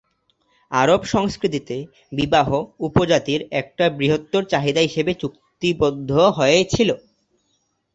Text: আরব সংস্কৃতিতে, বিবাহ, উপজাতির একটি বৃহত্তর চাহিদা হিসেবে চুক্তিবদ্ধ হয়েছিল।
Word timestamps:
আরব 0.71 1.01
সংস্কৃতিতে, 1.05 1.77
বিবাহ, 2.11 2.49
উপজাতির 2.87 3.41
একটি 3.51 3.85
বৃহত্তর 3.97 4.41
চাহিদা 4.43 4.81
হিসেবে 4.87 5.11
চুক্তিবদ্ধ 5.21 6.11
হয়েছিল। 6.37 6.89